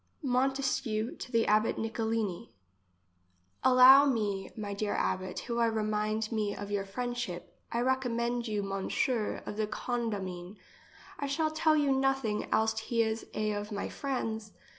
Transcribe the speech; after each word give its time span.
Montesquieu 0.23 1.15
to 1.17 1.31
the 1.31 1.45
abbot 1.45 1.77
Nicolini. 1.77 2.51
Allow 3.63 4.05
me, 4.07 4.49
my 4.57 4.73
dear 4.73 4.95
abbot, 4.95 5.41
who 5.41 5.59
I 5.59 5.67
remind 5.67 6.31
me 6.31 6.55
of 6.55 6.71
your 6.71 6.85
friendship. 6.85 7.55
I 7.71 7.81
recommend 7.81 8.47
you 8.47 8.61
M. 8.63 8.89
of 9.45 9.57
the 9.57 9.67
Condamine. 9.67 10.57
I 11.19 11.27
shall 11.27 11.51
tell 11.51 11.75
you 11.75 11.91
nothing, 11.91 12.51
else 12.51 12.79
he 12.79 13.03
is 13.03 13.27
a 13.35 13.51
of 13.51 13.71
my 13.71 13.89
friends. 13.89 14.53